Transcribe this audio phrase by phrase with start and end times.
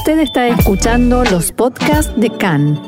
[0.00, 2.80] Usted está escuchando los podcasts de CAN.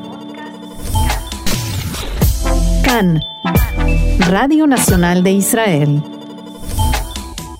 [2.82, 3.20] CAN,
[4.30, 6.02] Radio Nacional de Israel.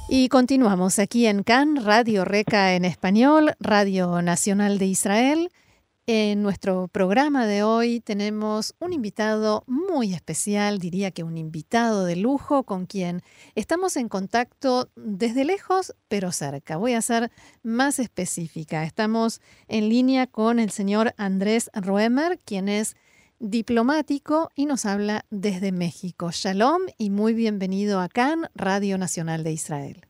[0.09, 5.51] Y continuamos aquí en CAN, Radio Reca en español, Radio Nacional de Israel.
[6.09, 12.17] En nuestro programa de hoy tenemos un invitado muy especial, diría que un invitado de
[12.17, 13.21] lujo con quien
[13.55, 16.77] estamos en contacto desde lejos pero cerca.
[16.77, 17.31] Voy a ser
[17.63, 18.83] más específica.
[18.83, 22.97] Estamos en línea con el señor Andrés Roemer, quien es
[23.39, 26.31] diplomático y nos habla desde México.
[26.33, 30.01] Shalom y muy bienvenido a CAN, Radio Nacional de Israel.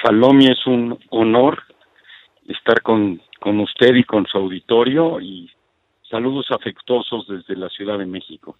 [0.00, 1.58] Shalom y es un honor
[2.46, 5.50] estar con con usted y con su auditorio y
[6.08, 8.56] saludos afectuosos desde la Ciudad de México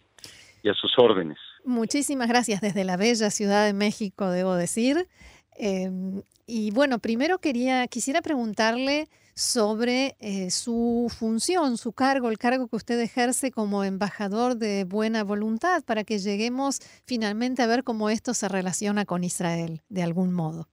[0.62, 1.38] y a sus órdenes.
[1.64, 5.08] Muchísimas gracias desde la bella Ciudad de México, debo decir.
[5.56, 12.66] Em, y bueno, primero quería, quisiera preguntarle sobre eh, su función, su cargo, el cargo
[12.68, 18.10] que usted ejerce como embajador de buena voluntad, para que lleguemos finalmente a ver cómo
[18.10, 20.68] esto se relaciona con Israel, de algún modo.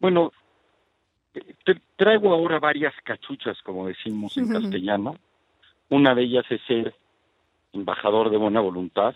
[0.00, 0.32] Bueno,
[1.96, 5.16] traigo ahora varias cachuchas, como decimos en castellano.
[5.88, 6.94] Una de ellas es ser
[7.72, 9.14] embajador de buena voluntad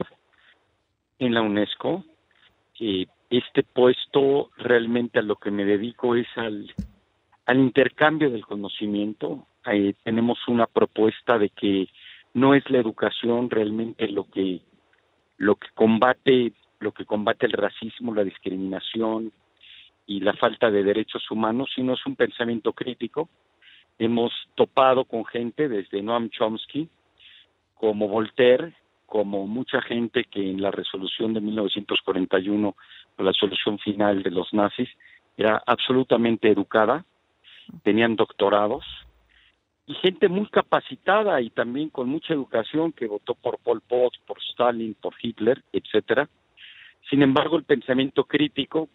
[1.19, 2.05] en la UNESCO.
[3.31, 6.73] este puesto realmente a lo que me dedico es al,
[7.47, 9.47] al intercambio del conocimiento.
[10.05, 11.89] tenemos una propuesta de que
[12.35, 14.61] no es la educación realmente lo que
[15.39, 19.33] lo que combate lo que combate el racismo, la discriminación,
[20.07, 23.29] y la falta de derechos humanos, sino es un pensamiento crítico.
[23.99, 26.89] Hemos topado con gente desde Noam Chomsky,
[27.75, 28.75] como Voltaire,
[29.07, 32.77] como mucha gente que en la resolución de 1941,
[33.19, 34.89] la solución final de los nazis,
[35.37, 37.05] era absolutamente educada,
[37.83, 38.85] tenían doctorados,
[39.87, 44.39] y gente muy capacitada y también con mucha educación que votó por Pol Pot, por
[44.51, 46.29] Stalin, por Hitler, etcétera.
[47.09, 48.89] Sin embargo, el pensamiento crítico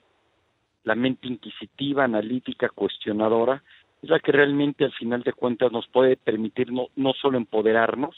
[0.83, 3.63] la mente inquisitiva, analítica, cuestionadora,
[4.01, 8.15] es la que realmente al final de cuentas nos puede permitir no, no solo empoderarnos,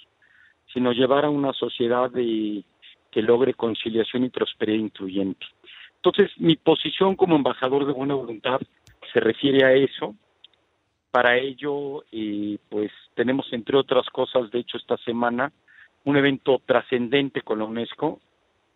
[0.73, 5.45] sino llevar a una sociedad que logre conciliación y prosperidad incluyente.
[5.97, 8.59] Entonces, mi posición como embajador de buena voluntad
[9.11, 10.15] se refiere a eso.
[11.11, 15.51] Para ello, eh, pues tenemos, entre otras cosas, de hecho, esta semana,
[16.05, 18.19] un evento trascendente con la UNESCO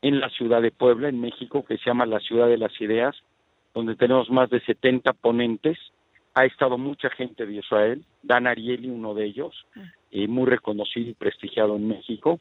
[0.02, 3.16] en la ciudad de Puebla, en México, que se llama la Ciudad de las Ideas,
[3.78, 5.78] donde tenemos más de 70 ponentes.
[6.34, 9.68] Ha estado mucha gente de Israel, Dan Ariely, uno de ellos,
[10.10, 12.40] eh, muy reconocido y prestigiado en México,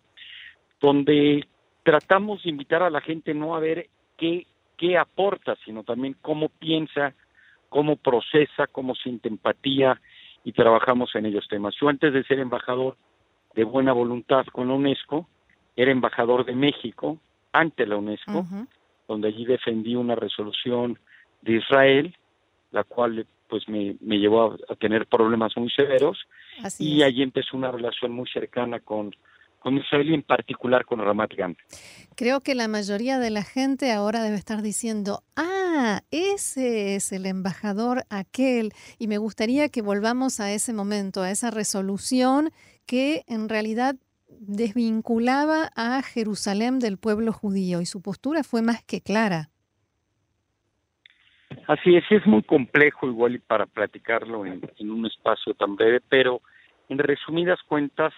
[0.81, 1.47] donde
[1.83, 4.47] tratamos de invitar a la gente no a ver qué,
[4.79, 7.13] qué aporta, sino también cómo piensa,
[7.69, 10.01] cómo procesa, cómo siente empatía
[10.43, 11.75] y trabajamos en ellos temas.
[11.79, 12.97] Yo antes de ser embajador
[13.55, 15.29] de buena voluntad con la UNESCO,
[15.77, 17.19] era embajador de México
[17.53, 18.47] ante la UNESCO,
[19.07, 20.99] donde allí defendí una resolución
[21.47, 22.15] de Israel,
[22.71, 26.19] la cual pues me, me llevó a, tener problemas muy severos
[26.79, 29.15] y allí empezó una relación muy cercana con,
[29.61, 31.57] con Israel y en particular con Ramat Gan.
[32.17, 37.27] Creo que la mayoría de la gente ahora debe estar diciendo, ah, ese es el
[37.27, 42.51] embajador aquel, y me gustaría que volvamos a ese momento, a esa resolución
[42.87, 43.97] que en realidad
[44.29, 49.51] desvinculaba a Jerusalén del pueblo judío y su postura fue más que clara.
[51.67, 56.41] Así es, es muy complejo igual y para platicarlo en, un espacio tan breve, pero
[56.89, 58.15] en resumidas cuentas,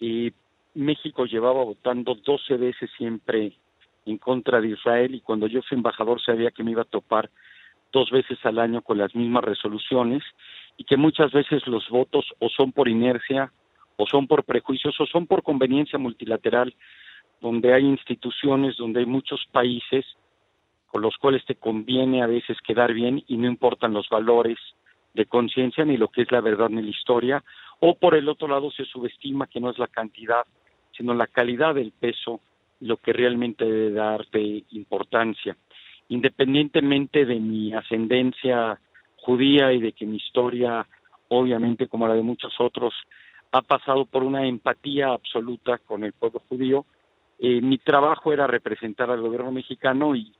[0.00, 0.32] eh,
[0.74, 3.52] México llevaba votando 12 veces siempre
[4.04, 7.30] en contra de Israel y cuando yo fui embajador sabía que me iba a topar
[7.92, 10.24] dos veces al año con las mismas resoluciones
[10.76, 13.52] y que muchas veces los votos o son por inercia
[13.96, 16.74] o son por prejuicios o son por conveniencia multilateral,
[17.40, 20.04] donde hay instituciones, donde hay muchos países
[21.00, 24.58] los cuales te conviene a veces quedar bien y no importan los valores
[25.14, 27.42] de conciencia ni lo que es la verdad ni la historia,
[27.80, 30.44] o por el otro lado se subestima que no es la cantidad,
[30.92, 32.40] sino la calidad del peso
[32.80, 35.56] lo que realmente debe darte importancia.
[36.08, 38.78] Independientemente de mi ascendencia
[39.16, 40.86] judía y de que mi historia,
[41.28, 42.94] obviamente como la de muchos otros,
[43.52, 46.84] ha pasado por una empatía absoluta con el pueblo judío,
[47.38, 50.32] eh, mi trabajo era representar al gobierno mexicano y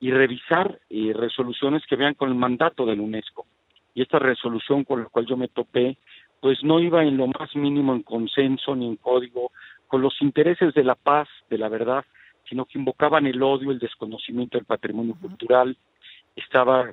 [0.00, 3.46] y revisar eh, resoluciones que vean con el mandato del UNESCO.
[3.94, 5.96] Y esta resolución con la cual yo me topé,
[6.40, 9.50] pues no iba en lo más mínimo en consenso ni en código
[9.88, 12.04] con los intereses de la paz, de la verdad,
[12.48, 15.76] sino que invocaban el odio, el desconocimiento del patrimonio cultural,
[16.36, 16.92] estaba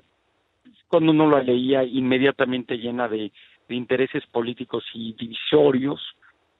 [0.87, 3.31] cuando uno la leía inmediatamente llena de,
[3.69, 5.99] intereses políticos y divisorios.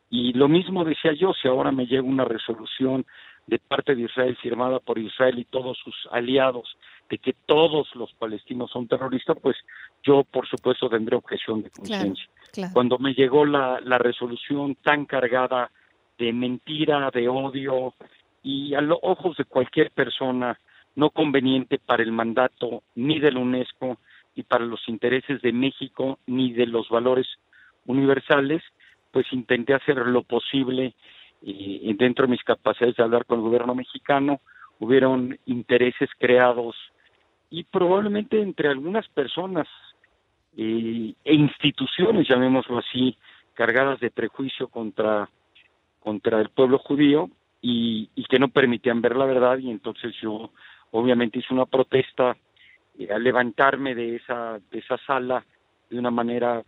[0.10, 3.06] Y lo mismo decía yo, si ahora me llega una resolución
[3.48, 6.78] de parte de Israel firmada por Israel y todos sus aliados
[7.10, 9.56] de que todos los palestinos son terroristas, pues
[10.04, 12.26] yo por supuesto tendré objeción de conciencia.
[12.74, 15.70] Cuando me llegó la, la resolución tan cargada
[16.18, 17.94] de mentira, de odio
[18.42, 20.58] y a los ojos de cualquier persona
[20.96, 23.98] no conveniente para el mandato ni de la UNESCO
[24.34, 27.28] y para los intereses de México ni de los valores
[27.86, 28.64] universales,
[29.12, 30.94] pues intenté hacer lo posible
[31.48, 34.42] y dentro de mis capacidades de hablar con el gobierno mexicano,
[34.80, 36.76] hubieron intereses creados
[37.50, 39.68] y probablemente entre algunas personas
[40.58, 43.18] eh, e instituciones, llamémoslo así,
[43.54, 45.30] cargadas de prejuicio contra,
[46.00, 47.30] contra el pueblo judío
[47.62, 49.58] y, y que no permitían ver la verdad.
[49.58, 50.52] Y entonces yo
[50.92, 52.36] obviamente hice una protesta
[52.98, 55.46] eh, al levantarme de esa, de esa sala
[55.90, 56.64] de una manera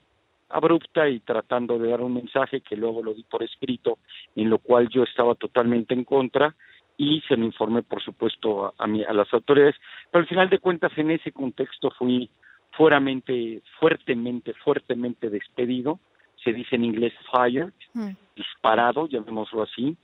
[0.49, 3.97] abrupta y tratando de dar un mensaje que luego lo di por escrito,
[4.35, 6.55] en lo cual yo estaba totalmente en contra
[6.97, 9.75] y se me informé, por supuesto, a, a, las autoridades.
[10.11, 12.29] Pero al final de cuentas, en ese contexto fui
[12.71, 15.99] fueramente, fuertemente, fuertemente despedido.
[16.43, 18.09] Se dice en inglés fired, mm.
[18.35, 19.97] disparado, llamémoslo así,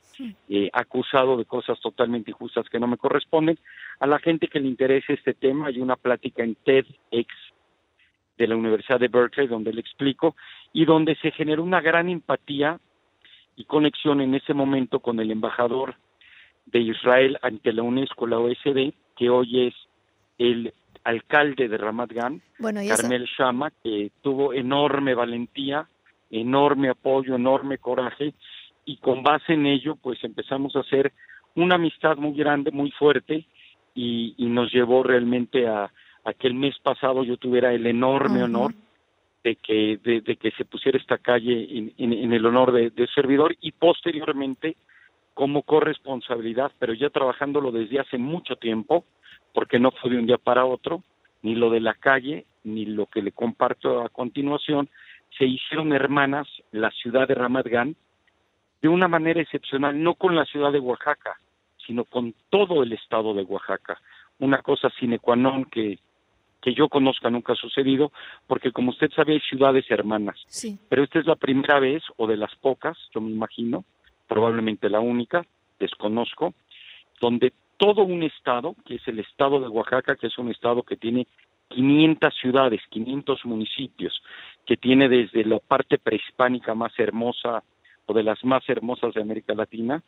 [0.50, 3.58] eh, acusado de cosas totalmente injustas que no me corresponden.
[4.00, 7.28] A la gente que le interese este tema, hay una plática en TEDx
[8.44, 10.36] de la Universidad de Berkeley donde le explico
[10.74, 12.80] y donde se generó una gran empatía
[13.56, 15.96] y conexión en ese momento con el embajador
[16.66, 19.74] de Israel ante la UNESCO, la OSD, que hoy es
[20.38, 20.74] el
[21.04, 25.88] alcalde de Ramat Gan, Carmel Shama, que tuvo enorme valentía,
[26.32, 28.34] enorme apoyo, enorme coraje,
[28.86, 31.14] y con base en ello, pues empezamos a hacer
[31.56, 33.46] una amistad muy grande, muy fuerte,
[33.96, 35.92] y, nos llevó realmente a,
[36.32, 38.74] que el mes pasado yo tuviera el enorme honor
[39.44, 43.74] de que, de, que se pusiera esta calle en, el honor de, de servidor, y
[43.74, 44.78] posteriormente
[45.34, 49.04] como corresponsabilidad, pero ya trabajándolo desde hace mucho tiempo,
[49.54, 51.04] porque no fue de un día para otro,
[51.42, 54.90] ni lo de la calle, ni lo que le comparto a continuación,
[55.38, 57.96] se hicieron hermanas la ciudad de Ramat Gan
[58.82, 61.38] de una manera excepcional, no con la ciudad de Oaxaca,
[61.86, 64.00] sino con todo el estado de Oaxaca.
[64.40, 66.00] Una cosa sine qua non que,
[66.64, 68.14] que yo conozca nunca ha sucedido,
[68.48, 70.80] porque como usted sabe hay ciudades hermanas, sí.
[70.88, 73.84] pero esta es la primera vez, o de las pocas, yo me imagino,
[74.30, 75.46] probablemente la única,
[75.78, 76.54] desconozco,
[77.20, 80.96] donde todo un estado, que es el estado de Oaxaca, que es un estado que
[80.96, 81.28] tiene
[81.68, 84.24] 500 ciudades, 500 municipios,
[84.66, 87.62] que tiene desde la parte prehispánica más hermosa
[88.06, 90.02] o de las más hermosas de América Latina,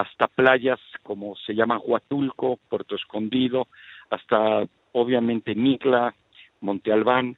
[0.00, 3.68] hasta playas como se llama Huatulco, Puerto Escondido,
[4.10, 6.14] hasta obviamente Micla,
[6.60, 7.36] Monte Albán,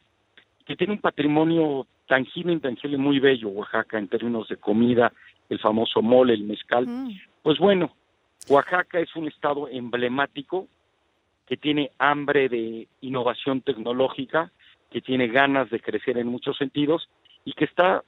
[0.67, 5.13] que tiene un patrimonio tangible intangible muy bello, Oaxaca, en términos de comida,
[5.49, 6.87] el famoso mole, el mezcal.
[6.87, 7.21] Mm.
[7.43, 7.93] Pues bueno,
[8.49, 10.69] Oaxaca es un estado emblemático
[11.47, 14.51] que tiene hambre de innovación tecnológica,
[14.91, 17.09] que tiene ganas de crecer en muchos sentidos
[17.45, 18.03] y que está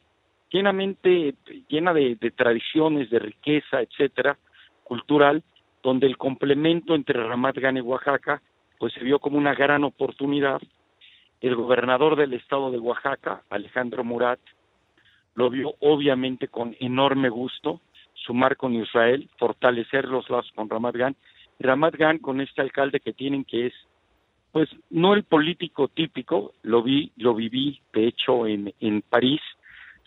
[0.54, 1.34] llenamente
[1.66, 4.38] llena de, tradiciones, de riqueza, etcétera,
[4.84, 5.42] cultural,
[5.82, 8.40] donde el complemento entre Ramat Gan y Oaxaca
[8.78, 10.62] pues se vio como una gran oportunidad.
[11.40, 14.38] El gobernador del estado de Oaxaca, Alejandro Murat,
[15.34, 17.80] lo vio obviamente con enorme gusto,
[18.14, 21.16] sumar con Israel, fortalecer los lazos con Ramat Gan.
[21.58, 23.74] Ramat Gan con este alcalde que tienen que es,
[24.52, 29.40] pues no el político típico, lo vi, lo viví de hecho en, en París,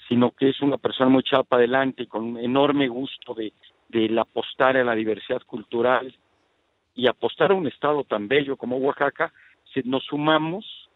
[0.08, 3.54] sino que es una persona muy chapa adelante y con un enorme gusto de,
[3.90, 6.16] de apostar a la diversidad cultural
[6.96, 9.32] y apostar a un estado tan bello como Oaxaca,
[9.74, 10.90] se, nos sumamos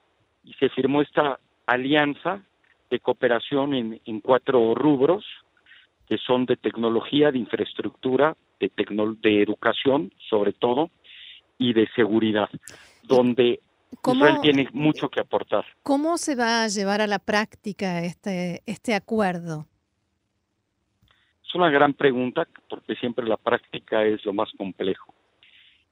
[0.44, 2.42] y se firmó esta alianza
[2.90, 5.24] de cooperación en, en cuatro rubros,
[6.08, 8.72] que son de tecnología, de infraestructura, de,
[9.22, 10.90] de educación, sobre todo,
[11.58, 12.50] y de seguridad,
[13.04, 13.60] donde
[13.92, 15.66] Israel tiene mucho que aportar.
[15.84, 19.66] ¿Cómo se va a llevar a la práctica este, este acuerdo?
[21.46, 25.14] Es una gran pregunta, porque siempre la práctica es lo más complejo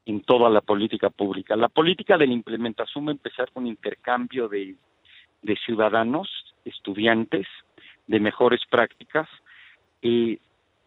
[0.05, 1.55] en toda la política pública.
[1.55, 4.75] La política de la implementación va a empezar con intercambio de,
[5.41, 6.29] de ciudadanos,
[6.65, 7.45] estudiantes,
[8.07, 9.27] de mejores prácticas,
[10.01, 10.39] y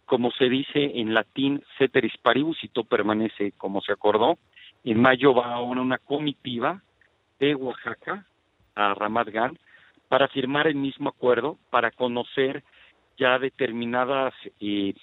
[0.06, 4.38] como se dice en latín, ceteris paribus, y todo permanece como se acordó.
[4.82, 6.82] En mayo va ahora una comitiva
[7.42, 8.24] de Oaxaca
[8.76, 9.58] a Ramat Gan
[10.08, 12.62] para firmar el mismo acuerdo, para conocer
[13.18, 14.94] ya determinadas eh,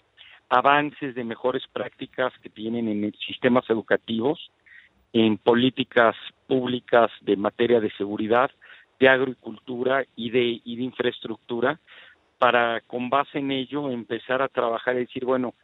[0.47, 4.51] avances de mejores prácticas que tienen en sistemas educativos
[5.11, 6.15] en políticas
[6.47, 8.49] públicas de materia de seguridad,
[8.99, 11.79] de agricultura y de, y de infraestructura,
[12.37, 15.55] para con base en ello empezar a trabajar y decir, bueno,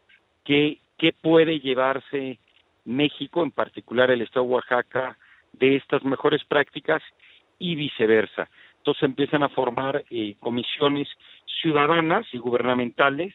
[0.44, 2.38] ¿qué, qué puede llevarse
[2.84, 5.18] México, en particular el Estado de Oaxaca,
[5.60, 7.02] de estas mejores prácticas
[7.60, 8.50] y viceversa?
[8.78, 11.08] Entonces empiezan a formar eh, comisiones
[11.62, 13.34] ciudadanas y gubernamentales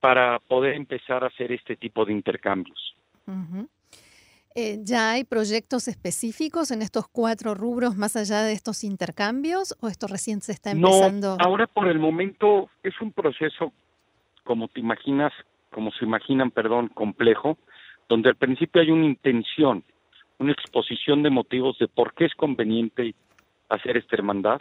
[0.00, 2.96] para poder empezar a hacer este tipo de intercambios.
[4.54, 9.88] Eh, ¿Ya hay proyectos específicos en estos cuatro rubros más allá de estos intercambios o
[9.88, 11.36] esto recién se está empezando?
[11.36, 13.72] No, ahora por el momento es un proceso,
[14.44, 15.32] como te imaginas,
[15.70, 17.58] como se imaginan, perdón, complejo,
[18.08, 19.84] donde al principio hay una intención,
[20.38, 23.14] una exposición de motivos de por qué es conveniente
[23.68, 24.60] hacer esta hermandad.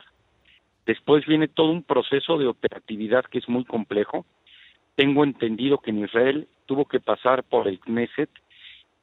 [0.85, 4.25] Después viene todo un proceso de operatividad que es muy complejo.
[4.95, 8.29] Tengo entendido que en Israel tuvo que pasar por el Knesset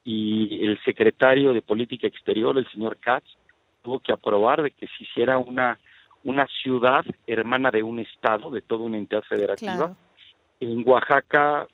[0.05, 3.27] y el secretario de Política Exterior, el señor Katz,
[3.83, 5.79] tuvo que aprobar de que se hiciera una,
[6.25, 9.95] una ciudad hermana de un estado, de toda una entidad federativa.
[10.61, 11.67] En Oaxaca,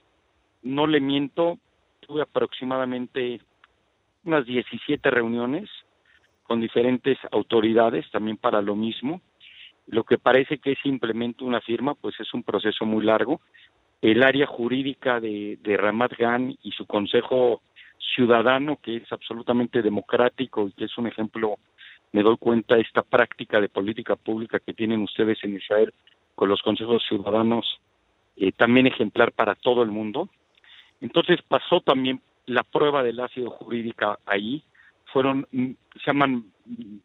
[0.62, 1.59] no le miento,
[2.00, 3.40] tuve aproximadamente
[4.28, 5.68] unas 17 reuniones
[6.44, 9.20] con diferentes autoridades también para lo mismo.
[9.87, 13.40] Lo que parece que es simplemente una firma, pues es un proceso muy largo.
[14.00, 17.62] El área jurídica de, de Ramat Gan y su consejo
[18.14, 21.56] ciudadano que es absolutamente democrático y que es un ejemplo,
[22.12, 25.92] me doy cuenta, esta práctica de política pública que tienen ustedes en Israel
[26.35, 27.80] con los consejos ciudadanos,
[28.37, 30.28] eh, también ejemplar para todo el mundo.
[31.00, 34.62] Entonces pasó también la prueba del ácido jurídica ahí,
[35.12, 36.45] fueron, mm, se llaman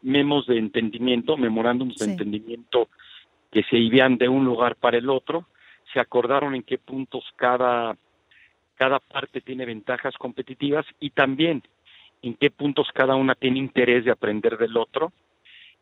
[0.01, 2.89] memos de entendimiento, memorándums de entendimiento
[3.51, 5.45] que se iban de un lugar para el otro,
[5.93, 7.95] se acordaron en qué puntos cada
[8.75, 11.63] cada parte tiene ventajas competitivas y también
[12.21, 15.11] en qué puntos cada una tiene interés de aprender del otro.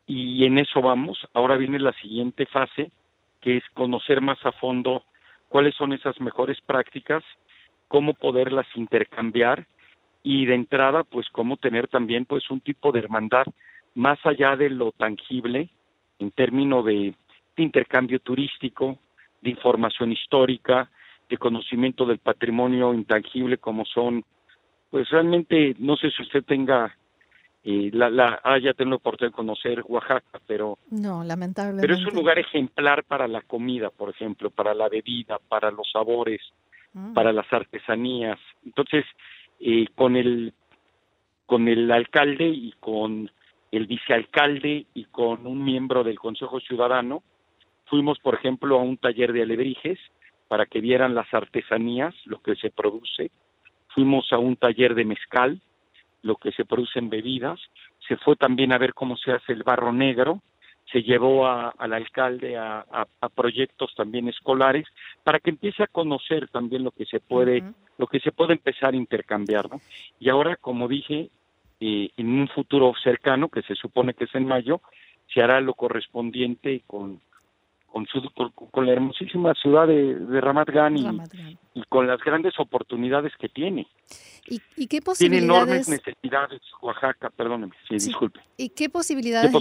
[0.05, 1.17] Y en eso vamos.
[1.33, 2.91] Ahora viene la siguiente fase,
[3.39, 5.03] que es conocer más a fondo
[5.47, 7.23] cuáles son esas mejores prácticas,
[7.91, 9.67] cómo poderlas intercambiar
[10.23, 13.43] y de entrada, pues cómo tener también pues un tipo de hermandad
[13.95, 15.69] más allá de lo tangible
[16.17, 17.13] en términos de
[17.57, 18.97] intercambio turístico,
[19.41, 20.89] de información histórica,
[21.29, 24.23] de conocimiento del patrimonio intangible como son,
[24.89, 26.95] pues realmente no sé si usted tenga
[27.65, 31.85] eh, la, la haya tenido la oportunidad de conocer Oaxaca, pero no, lamentablemente.
[31.85, 35.91] Pero es un lugar ejemplar para la comida, por ejemplo, para la bebida, para los
[35.91, 36.41] sabores,
[36.93, 37.13] mm.
[37.13, 38.39] para las artesanías.
[38.65, 39.05] Entonces,
[39.59, 40.53] eh, con el
[41.45, 43.29] con el alcalde y con
[43.71, 47.23] el vicealcalde y con un miembro del Consejo Ciudadano,
[47.87, 49.99] fuimos, por ejemplo, a un taller de alebrijes
[50.47, 53.31] para que vieran las artesanías, lo que se produce.
[53.89, 55.61] Fuimos a un taller de mezcal,
[56.21, 57.59] lo que se produce en bebidas.
[58.07, 60.41] Se fue también a ver cómo se hace el barro negro.
[60.91, 64.85] Se llevó al alcalde a, proyectos también escolares
[65.23, 67.63] para que empiece a conocer también lo que se puede,
[67.97, 69.67] lo que se puede empezar a intercambiar,
[70.19, 71.29] Y ahora, como dije,
[71.79, 74.81] eh, en un futuro cercano, que se supone que es en mayo,
[75.33, 77.21] se hará lo correspondiente con
[77.91, 78.21] con, su,
[78.71, 83.87] con, la hermosísima ciudad de, de Ramat Gan y, con las grandes oportunidades que tiene.
[84.47, 85.17] ¿Y, qué posibilidades?
[85.17, 88.39] Tiene enormes necesidades Oaxaca, perdóneme, sí, disculpe.
[88.57, 89.51] ¿Y qué posibilidades,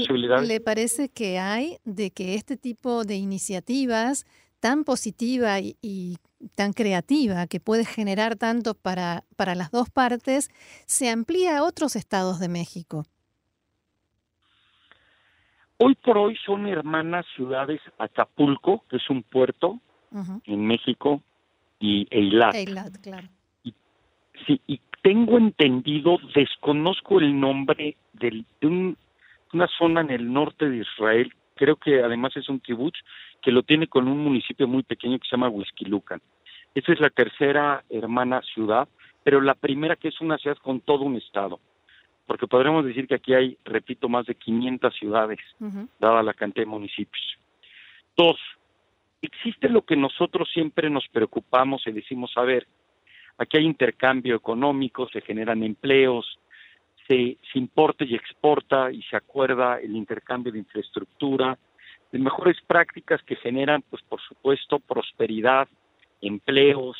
[0.46, 4.26] le parece que hay de que este tipo de iniciativas
[4.60, 6.16] tan positiva y, y,
[6.54, 10.48] tan creativa que puede generar tanto para, para las dos partes
[10.86, 13.04] se amplía a otros estados de México?
[15.82, 19.80] Hoy por hoy son hermanas ciudades Acapulco, que es un puerto
[20.44, 21.22] en México,
[21.78, 22.54] y Eilat.
[22.54, 23.26] Eilat, claro.
[23.64, 23.72] Y,
[24.46, 28.44] sí, y tengo entendido, desconozco el nombre de
[29.54, 32.98] una zona en el norte de Israel, creo que además es un kibutz,
[33.40, 36.20] que lo tiene con un municipio muy pequeño que se llama Huizquilucan.
[36.74, 38.86] Esa es la tercera hermana ciudad,
[39.24, 41.58] pero la primera que es una ciudad con todo un estado
[42.30, 45.40] porque podremos decir que aquí hay, repito, más de 500 ciudades,
[45.98, 47.36] dada la cantidad de municipios.
[48.16, 48.38] Dos,
[49.20, 52.68] existe lo que nosotros siempre nos preocupamos y decimos, a ver,
[53.36, 56.38] aquí hay intercambio económico, se generan empleos,
[57.08, 61.58] se, se importa y exporta y se acuerda el intercambio de infraestructura,
[62.12, 65.66] de mejores prácticas que generan, pues por supuesto, prosperidad,
[66.20, 66.96] empleos,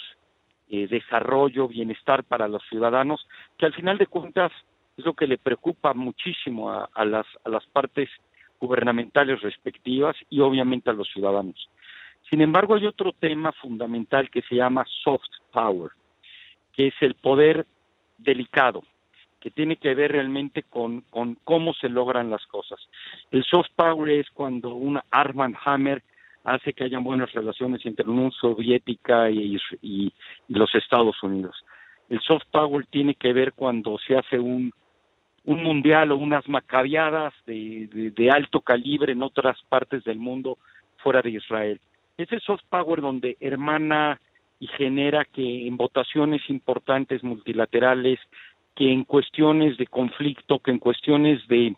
[0.69, 4.51] eh, desarrollo, bienestar para los ciudadanos, que al final de cuentas
[5.01, 8.09] es lo que le preocupa muchísimo a, las, a las partes
[8.61, 11.69] gubernamentales respectivas y obviamente a los ciudadanos.
[12.29, 15.91] Sin embargo, hay otro tema fundamental que se llama soft power,
[16.73, 17.67] que es el poder
[18.19, 18.85] delicado,
[19.41, 22.79] que tiene que ver realmente con, con cómo se logran las cosas.
[23.31, 26.03] El soft power es cuando un Armand Hammer
[26.45, 29.59] hace que hayan buenas relaciones entre la Unión Soviética y,
[30.49, 31.57] los Estados Unidos.
[32.09, 34.73] El soft power tiene que ver cuando se hace un,
[35.51, 40.59] un mundial o unas macabiadas de, de, alto calibre en otras partes del mundo
[40.99, 41.81] fuera de Israel.
[42.17, 44.21] Ese soft power donde hermana
[44.61, 48.21] y genera que en votaciones importantes multilaterales,
[48.77, 51.75] que en cuestiones de conflicto, que en cuestiones de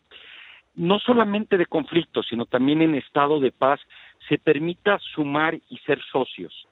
[0.74, 3.80] no solamente de conflicto, sino también en estado de paz,
[4.28, 6.66] se permita sumar y ser socios.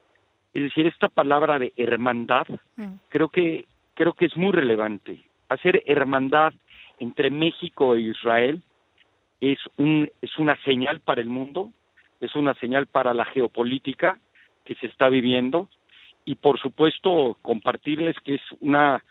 [0.52, 2.92] Es decir, esta palabra de hermandad mm.
[3.08, 3.64] creo que
[3.94, 5.22] creo que es muy relevante.
[5.48, 6.52] Hacer hermandad
[7.00, 8.62] entre México e Israel
[9.40, 11.72] es un es una señal para el mundo,
[12.20, 14.18] es una señal para la geopolítica
[14.64, 15.68] que se está viviendo
[16.24, 19.02] y por supuesto compartirles que es una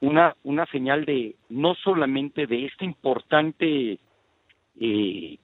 [0.00, 3.98] una señal de no solamente de este importante
[4.78, 5.38] eh,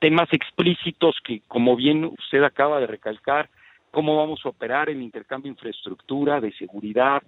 [0.00, 3.48] temas explícitos que, como bien usted acaba de recalcar,
[3.92, 7.22] cómo vamos a operar el intercambio de infraestructura, de seguridad,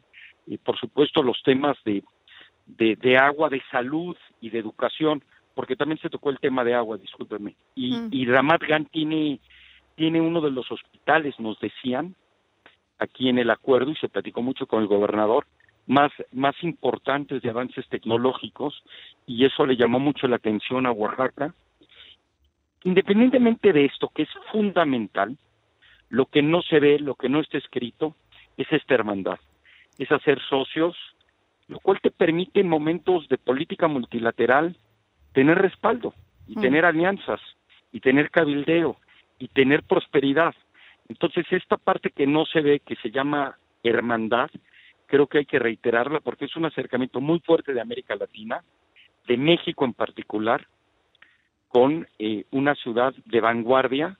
[0.46, 2.02] y por supuesto los temas de,
[2.66, 5.22] de, agua, de salud y de educación,
[5.54, 7.54] porque también se tocó el tema de agua, discúlpeme.
[7.74, 8.08] Y, mm.
[8.12, 9.40] y Ramat Gan tiene,
[9.94, 12.14] tiene uno de los hospitales, nos decían,
[12.98, 15.46] aquí en el acuerdo, y se platicó mucho con el gobernador,
[15.86, 18.82] más, más importantes de avances tecnológicos
[19.26, 21.54] y eso le llamó mucho la atención a Oaxaca.
[22.84, 25.36] Independientemente de esto, que es fundamental,
[26.08, 28.14] lo que no se ve, lo que no está escrito,
[28.56, 29.38] es esta hermandad,
[29.98, 30.96] es hacer socios,
[31.68, 34.76] lo cual te permite en momentos de política multilateral
[35.32, 36.14] tener respaldo
[36.46, 36.60] y mm.
[36.60, 37.40] tener alianzas
[37.92, 38.96] y tener cabildeo
[39.38, 40.54] y tener prosperidad.
[41.08, 44.50] Entonces, esta parte que no se ve, que se llama hermandad,
[45.06, 48.62] creo que hay que reiterarla porque es un acercamiento muy fuerte de América Latina,
[49.26, 50.66] de México en particular,
[51.68, 54.18] con eh, una ciudad de vanguardia,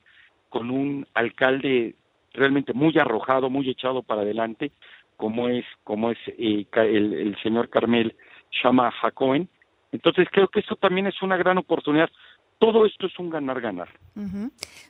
[0.49, 1.95] con un alcalde
[2.33, 4.73] realmente muy arrojado, muy echado para adelante,
[5.17, 8.17] como es como es eh, el, señor Carmel
[8.51, 9.49] Shama Jacoen.
[9.93, 12.09] Entonces creo que esto también es una gran oportunidad.
[12.59, 13.89] Todo esto es un ganar-ganar.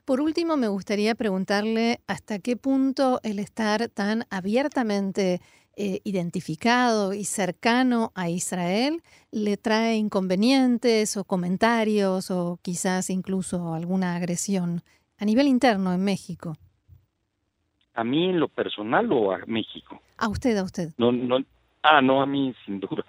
[0.04, 5.40] Por último, me gustaría preguntarle hasta qué punto el estar tan abiertamente
[5.78, 14.16] eh, identificado y cercano a Israel le trae inconvenientes o comentarios o quizás incluso alguna
[14.16, 14.82] agresión
[15.18, 16.54] a nivel interno en México?
[17.96, 20.00] ¿A mí en lo personal o a México?
[20.18, 20.90] A usted, a usted.
[20.98, 21.38] No, no,
[21.82, 23.04] ah, no, a mí sin duda.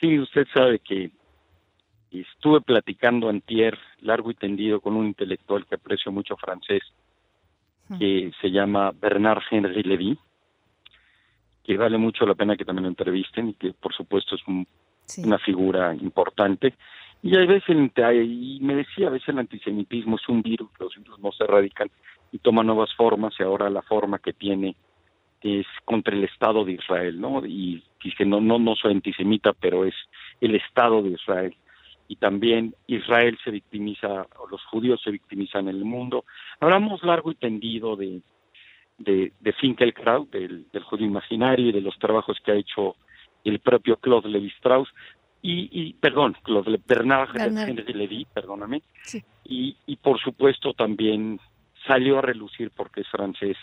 [0.00, 1.12] Sí, usted sabe que
[2.10, 6.82] estuve platicando antier largo y tendido con un intelectual que aprecio mucho francés,
[7.98, 10.18] que se llama Bernard Henry Levy,
[11.62, 14.42] que vale mucho la pena que también lo entrevisten y que por supuesto es
[15.18, 16.74] una figura importante.
[17.22, 21.18] Y a veces, y me decía, a veces el antisemitismo es un virus, los virus
[21.20, 21.88] no se erradican
[22.32, 24.74] y toma nuevas formas y ahora la forma que tiene
[25.42, 27.44] es contra el Estado de Israel, ¿no?
[27.44, 29.94] Y dice, no, no, no soy antisemita, pero es
[30.40, 31.54] el Estado de Israel.
[32.08, 36.24] Y también Israel se victimiza, o los judíos se victimizan en el mundo.
[36.60, 38.20] Hablamos largo y tendido de,
[38.98, 42.96] de, de Finkelkraut, del, del judío imaginario y de los trabajos que ha hecho
[43.44, 44.88] el propio Claude Levi-Strauss,
[45.44, 48.82] y, y, perdón, Claude Bernard, Henry Levy, perdóname,
[49.44, 51.40] y, y por supuesto también
[51.86, 53.56] salió a relucir porque es francés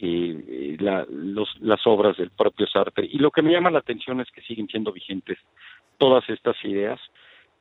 [0.00, 3.06] eh, la, los, las obras del propio Sartre.
[3.10, 5.38] Y lo que me llama la atención es que siguen siendo vigentes
[5.98, 7.00] todas estas ideas.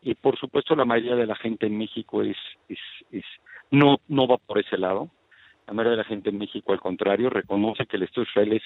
[0.02, 2.38] Y por supuesto la mayoría de la gente en México es,
[2.70, 2.80] es,
[3.12, 3.26] es
[3.70, 5.10] no, no va por ese lado.
[5.68, 8.62] La mayoría de la gente en México, al contrario, reconoce que el Estado de Israel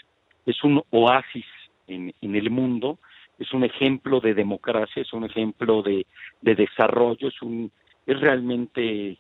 [0.46, 1.46] es, un oasis
[1.88, 3.00] en, el mundo,
[3.38, 6.06] es un ejemplo de democracia, es un ejemplo de,
[6.42, 7.72] desarrollo, es, un,
[8.08, 9.18] es realmente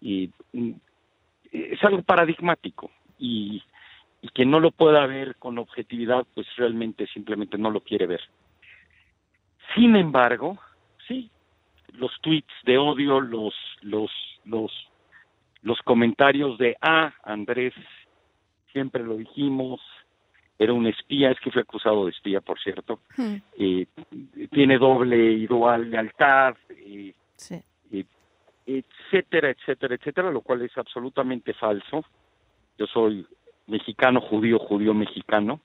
[0.00, 0.30] y,
[1.52, 3.62] es algo paradigmático y,
[4.22, 8.20] y quien no lo pueda ver con objetividad, pues realmente simplemente no lo quiere ver.
[9.74, 10.58] Sin embargo,
[11.06, 11.30] sí,
[11.92, 14.10] los tweets de odio, los, los,
[14.44, 14.72] los
[15.62, 17.74] los comentarios de, ah, Andrés,
[18.72, 19.80] siempre lo dijimos,
[20.58, 23.36] era un espía, es que fue acusado de espía, por cierto, hmm.
[23.58, 23.86] eh,
[24.50, 27.14] tiene doble y dual lealtad, eh,
[27.50, 27.62] eh,
[28.66, 32.04] etcétera, etcétera, etcétera, lo cual es absolutamente falso.
[32.78, 33.26] Yo soy
[33.66, 35.60] mexicano, judío, judío mexicano.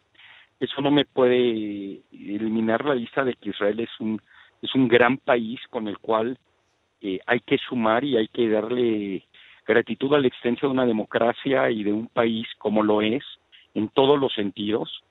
[0.59, 4.21] Eso no me puede eliminar la lista de que Israel es un
[4.61, 6.37] es un gran país con el cual
[7.27, 9.27] hay que sumar y hay que darle
[9.67, 13.23] gratitud a la existencia de una democracia y de un país como lo es,
[13.73, 15.03] en todos los sentidos,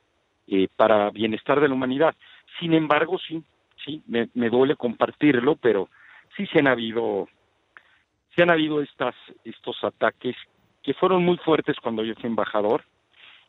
[0.46, 2.14] eh, para bienestar de la humanidad.
[2.58, 3.42] Sin embargo, sí,
[3.84, 5.88] sí, me, me duele compartirlo, pero
[6.36, 7.28] sí se han habido,
[8.34, 10.36] se han habido estas, estos ataques
[10.82, 12.84] que fueron muy fuertes cuando yo fui embajador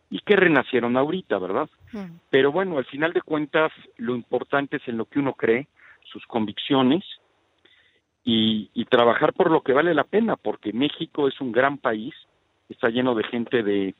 [0.09, 1.69] y que renacieron ahorita, ¿verdad?
[1.91, 2.19] Mm.
[2.29, 5.67] Pero bueno, al final de cuentas, lo importante es en lo que uno cree,
[6.03, 7.03] sus convicciones
[8.23, 12.13] y, y trabajar por lo que vale la pena, porque México es un gran país,
[12.69, 13.95] está lleno de gente de,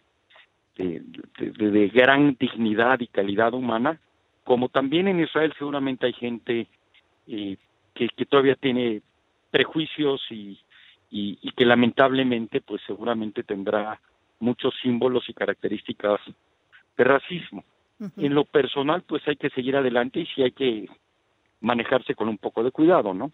[0.78, 1.02] de,
[1.40, 4.00] de, gran dignidad y calidad humana,
[4.44, 6.68] como también en Israel seguramente hay gente
[7.28, 7.58] eh,
[7.94, 9.02] que, que todavía tiene
[9.52, 10.60] prejuicios y,
[11.10, 14.00] y, que lamentablemente pues seguramente tendrá
[14.40, 16.20] muchos símbolos y características
[16.98, 17.64] de racismo.
[18.18, 20.90] En lo personal pues hay que seguir adelante y sí hay que
[21.62, 23.32] manejarse con un poco de cuidado, ¿no?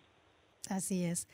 [0.70, 1.28] Así es.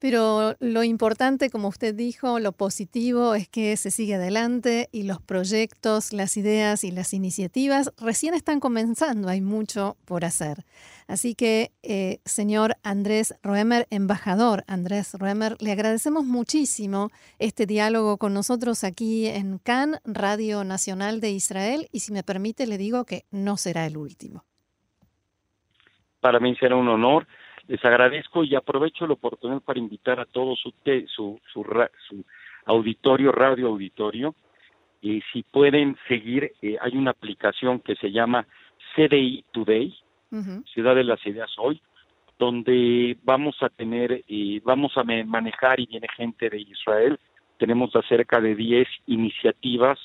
[0.00, 5.20] Pero lo importante, como usted dijo, lo positivo es que se sigue adelante y los
[5.20, 10.64] proyectos, las ideas y las iniciativas recién están comenzando, hay mucho por hacer.
[11.08, 18.34] Así que, eh, señor Andrés Roemer, embajador Andrés Roemer, le agradecemos muchísimo este diálogo con
[18.34, 23.24] nosotros aquí en Cannes, Radio Nacional de Israel, y si me permite, le digo que
[23.32, 24.44] no será el último.
[26.20, 27.26] Para mí será un honor
[27.68, 30.72] les agradezco y aprovecho la oportunidad para invitar a todos su,
[31.06, 32.24] su, su,
[32.64, 34.34] auditorio, radio auditorio,
[35.00, 38.46] y si pueden seguir, eh, hay una aplicación que se llama
[38.96, 39.94] CDI Today,
[40.74, 41.80] Ciudad de las Ideas Hoy,
[42.38, 47.18] donde vamos a tener, y vamos a manejar y viene gente de Israel,
[47.58, 49.98] tenemos acerca de 10 iniciativas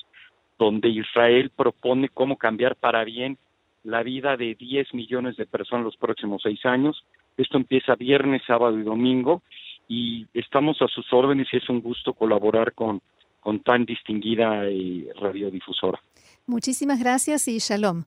[0.58, 3.38] donde Israel propone cómo cambiar para bien
[3.82, 7.04] la vida de 10 millones de personas los próximos seis años.
[7.36, 9.42] Esto empieza viernes, sábado y domingo
[9.88, 13.02] y estamos a sus órdenes y es un gusto colaborar con,
[13.40, 16.00] con tan distinguida eh, radiodifusora.
[16.46, 18.04] Muchísimas gracias y shalom.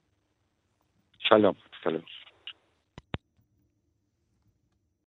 [1.30, 2.04] Shalom, shalom.